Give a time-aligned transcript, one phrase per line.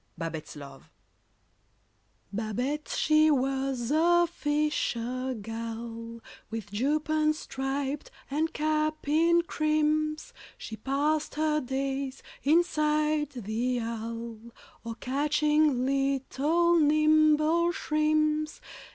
[0.17, 0.91] BABETTE'S LOVE
[2.33, 10.33] BABETTE she was a fisher gal, With jupon striped and cap in crimps.
[10.57, 14.51] She passed her days inside the Halle,
[14.83, 18.59] Or catching little nimble shrimps.